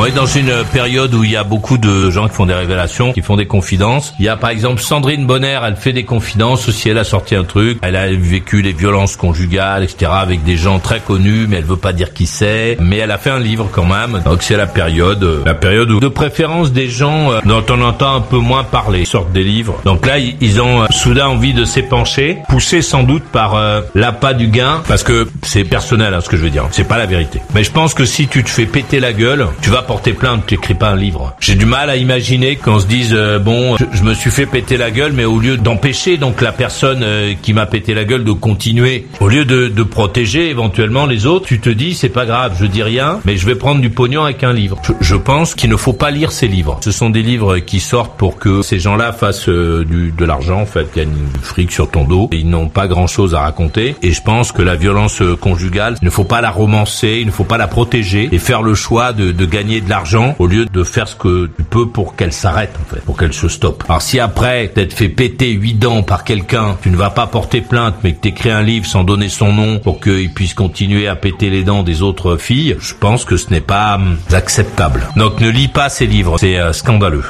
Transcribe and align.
On 0.00 0.04
est 0.04 0.12
dans 0.12 0.26
une 0.26 0.52
période 0.72 1.12
où 1.12 1.24
il 1.24 1.32
y 1.32 1.36
a 1.36 1.42
beaucoup 1.42 1.76
de 1.76 2.08
gens 2.08 2.28
qui 2.28 2.34
font 2.36 2.46
des 2.46 2.54
révélations, 2.54 3.12
qui 3.12 3.20
font 3.20 3.34
des 3.34 3.46
confidences. 3.46 4.14
Il 4.20 4.26
y 4.26 4.28
a 4.28 4.36
par 4.36 4.50
exemple 4.50 4.80
Sandrine 4.80 5.26
Bonner, 5.26 5.58
elle 5.60 5.74
fait 5.74 5.92
des 5.92 6.04
confidences 6.04 6.68
aussi, 6.68 6.88
elle 6.88 6.98
a 6.98 7.04
sorti 7.04 7.34
un 7.34 7.42
truc, 7.42 7.78
elle 7.82 7.96
a 7.96 8.06
vécu 8.06 8.62
les 8.62 8.72
violences 8.72 9.16
conjugales, 9.16 9.82
etc. 9.82 10.12
avec 10.14 10.44
des 10.44 10.56
gens 10.56 10.78
très 10.78 11.00
connus, 11.00 11.46
mais 11.48 11.56
elle 11.56 11.64
veut 11.64 11.76
pas 11.76 11.92
dire 11.92 12.12
qui 12.12 12.26
c'est. 12.26 12.76
Mais 12.80 12.98
elle 12.98 13.10
a 13.10 13.18
fait 13.18 13.30
un 13.30 13.40
livre 13.40 13.68
quand 13.72 13.86
même. 13.86 14.22
Donc 14.24 14.44
c'est 14.44 14.56
la 14.56 14.68
période, 14.68 15.24
euh, 15.24 15.42
la 15.44 15.54
période 15.54 15.90
où 15.90 15.98
de 15.98 16.06
préférence 16.06 16.70
des 16.70 16.88
gens 16.88 17.32
euh, 17.32 17.40
dont 17.44 17.64
on 17.68 17.82
entend 17.82 18.14
un 18.14 18.20
peu 18.20 18.38
moins 18.38 18.62
parler 18.62 19.04
sortent 19.04 19.32
des 19.32 19.42
livres. 19.42 19.80
Donc 19.84 20.06
là, 20.06 20.18
ils 20.18 20.60
ont 20.60 20.82
euh, 20.82 20.86
soudain 20.90 21.26
envie 21.26 21.54
de 21.54 21.64
s'épancher, 21.64 22.38
poussés 22.48 22.82
sans 22.82 23.02
doute 23.02 23.24
par 23.24 23.60
l'appât 23.96 24.34
du 24.34 24.46
gain, 24.46 24.80
parce 24.86 25.02
que 25.02 25.26
c'est 25.42 25.64
personnel 25.64 26.14
hein, 26.14 26.20
ce 26.20 26.28
que 26.28 26.36
je 26.36 26.42
veux 26.42 26.50
dire. 26.50 26.68
C'est 26.70 26.86
pas 26.86 26.98
la 26.98 27.06
vérité. 27.06 27.40
Mais 27.52 27.64
je 27.64 27.72
pense 27.72 27.94
que 27.94 28.04
si 28.04 28.28
tu 28.28 28.44
te 28.44 28.48
fais 28.48 28.66
péter 28.66 29.00
la 29.00 29.12
gueule, 29.12 29.48
tu 29.60 29.70
vas 29.70 29.82
porter 29.88 30.12
plainte, 30.12 30.44
tu 30.46 30.54
écris 30.54 30.74
pas 30.74 30.90
un 30.90 30.96
livre. 30.96 31.34
J'ai 31.40 31.54
du 31.54 31.64
mal 31.64 31.88
à 31.88 31.96
imaginer 31.96 32.56
qu'on 32.56 32.78
se 32.78 32.86
dise 32.86 33.14
euh, 33.14 33.38
bon, 33.38 33.76
je, 33.78 34.02
me 34.02 34.12
suis 34.12 34.30
fait 34.30 34.44
péter 34.44 34.76
la 34.76 34.90
gueule, 34.90 35.14
mais 35.14 35.24
au 35.24 35.38
lieu 35.38 35.56
d'empêcher 35.56 36.18
donc 36.18 36.42
la 36.42 36.52
personne 36.52 37.00
euh, 37.02 37.32
qui 37.40 37.54
m'a 37.54 37.64
pété 37.64 37.94
la 37.94 38.04
gueule 38.04 38.22
de 38.22 38.32
continuer, 38.32 39.06
au 39.20 39.28
lieu 39.28 39.46
de, 39.46 39.68
de, 39.68 39.82
protéger 39.82 40.50
éventuellement 40.50 41.06
les 41.06 41.24
autres, 41.24 41.46
tu 41.46 41.58
te 41.58 41.70
dis 41.70 41.94
c'est 41.94 42.10
pas 42.10 42.26
grave, 42.26 42.54
je 42.60 42.66
dis 42.66 42.82
rien, 42.82 43.20
mais 43.24 43.38
je 43.38 43.46
vais 43.46 43.54
prendre 43.54 43.80
du 43.80 43.88
pognon 43.88 44.24
avec 44.24 44.44
un 44.44 44.52
livre. 44.52 44.76
Je, 45.00 45.16
pense 45.16 45.54
qu'il 45.54 45.70
ne 45.70 45.76
faut 45.76 45.94
pas 45.94 46.10
lire 46.10 46.32
ces 46.32 46.48
livres. 46.48 46.78
Ce 46.84 46.92
sont 46.92 47.08
des 47.08 47.22
livres 47.22 47.58
qui 47.58 47.80
sortent 47.80 48.18
pour 48.18 48.38
que 48.38 48.60
ces 48.60 48.78
gens-là 48.78 49.12
fassent 49.12 49.48
euh, 49.48 49.86
du, 49.86 50.12
de 50.12 50.24
l'argent, 50.26 50.60
en 50.60 50.66
fait, 50.66 50.94
gagnent 50.94 51.14
du 51.32 51.40
fric 51.40 51.72
sur 51.72 51.90
ton 51.90 52.04
dos. 52.04 52.28
Ils 52.32 52.50
n'ont 52.50 52.68
pas 52.68 52.88
grand-chose 52.88 53.34
à 53.34 53.40
raconter. 53.40 53.96
Et 54.02 54.12
je 54.12 54.20
pense 54.20 54.52
que 54.52 54.60
la 54.60 54.76
violence 54.76 55.22
conjugale, 55.40 55.96
il 56.02 56.04
ne 56.04 56.10
faut 56.10 56.24
pas 56.24 56.42
la 56.42 56.50
romancer, 56.50 57.18
il 57.20 57.26
ne 57.26 57.32
faut 57.32 57.44
pas 57.44 57.56
la 57.56 57.68
protéger 57.68 58.28
et 58.30 58.38
faire 58.38 58.60
le 58.60 58.74
choix 58.74 59.14
de, 59.14 59.32
de 59.32 59.46
de 59.80 59.88
l'argent 59.88 60.34
au 60.38 60.46
lieu 60.46 60.66
de 60.66 60.84
faire 60.84 61.08
ce 61.08 61.16
que 61.16 61.50
tu 61.56 61.62
peux 61.64 61.88
pour 61.88 62.16
qu'elle 62.16 62.32
s'arrête 62.32 62.74
en 62.80 62.94
fait, 62.94 63.00
pour 63.02 63.16
qu'elle 63.16 63.32
se 63.32 63.48
stoppe. 63.48 63.84
Alors 63.88 64.02
si 64.02 64.20
après 64.20 64.68
t'être 64.68 64.92
fait 64.92 65.08
péter 65.08 65.50
huit 65.50 65.74
dents 65.74 66.02
par 66.02 66.24
quelqu'un, 66.24 66.76
tu 66.82 66.90
ne 66.90 66.96
vas 66.96 67.10
pas 67.10 67.26
porter 67.26 67.60
plainte 67.60 67.96
mais 68.04 68.12
que 68.12 68.20
t'écris 68.20 68.50
un 68.50 68.62
livre 68.62 68.86
sans 68.86 69.04
donner 69.04 69.28
son 69.28 69.52
nom 69.52 69.78
pour 69.78 70.00
qu'il 70.00 70.32
puisse 70.32 70.54
continuer 70.54 71.08
à 71.08 71.16
péter 71.16 71.50
les 71.50 71.64
dents 71.64 71.82
des 71.82 72.02
autres 72.02 72.36
filles, 72.36 72.76
je 72.80 72.94
pense 72.94 73.24
que 73.24 73.36
ce 73.36 73.50
n'est 73.50 73.60
pas 73.60 73.96
hum, 73.96 74.16
acceptable. 74.32 75.06
Donc 75.16 75.40
ne 75.40 75.48
lis 75.48 75.68
pas 75.68 75.88
ces 75.88 76.06
livres, 76.06 76.38
c'est 76.38 76.58
euh, 76.58 76.72
scandaleux. 76.72 77.24